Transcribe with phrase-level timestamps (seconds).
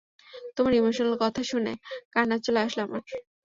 [0.55, 1.73] তোমার ইমোশনাল কথা শুনে
[2.13, 3.03] কান্না চলে আসলো আমার।